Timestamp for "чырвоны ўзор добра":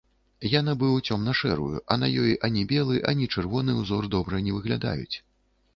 3.35-4.45